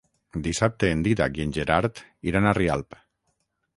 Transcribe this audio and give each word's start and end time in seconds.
Dissabte 0.45 0.87
en 0.93 1.03
Dídac 1.07 1.37
i 1.41 1.45
en 1.47 1.53
Gerard 1.57 2.03
iran 2.33 2.49
a 2.49 2.55
Rialp. 2.61 2.99